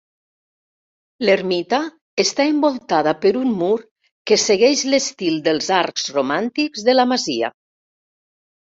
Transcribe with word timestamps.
L'ermita 1.29 1.79
està 2.23 2.47
envoltada 2.55 3.15
per 3.27 3.33
un 3.43 3.53
mur 3.61 3.77
que 4.33 4.41
segueix 4.47 4.85
l'estil 4.91 5.41
dels 5.51 5.71
arcs 5.85 6.11
romàntics 6.19 6.91
de 6.91 7.01
la 7.01 7.11
masia. 7.15 7.57